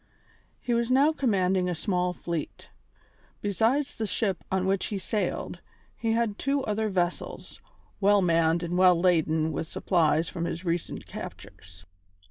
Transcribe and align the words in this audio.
He 0.59 0.73
was 0.73 0.89
now 0.89 1.11
commanding 1.11 1.69
a 1.69 1.75
small 1.75 2.11
fleet. 2.11 2.71
Besides 3.39 3.95
the 3.95 4.07
ship 4.07 4.43
on 4.51 4.65
which 4.65 4.87
he 4.87 4.97
sailed, 4.97 5.61
he 5.95 6.13
had 6.13 6.39
two 6.39 6.63
other 6.63 6.89
vessels, 6.89 7.61
well 7.99 8.23
manned 8.23 8.63
and 8.63 8.79
well 8.79 8.99
laden 8.99 9.51
with 9.51 9.67
supplies 9.67 10.27
from 10.27 10.45
his 10.45 10.65
recent 10.65 11.05
captures. 11.05 11.85